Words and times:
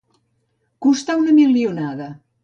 Costar 0.85 1.17
una 1.19 1.35
milionada. 1.41 2.09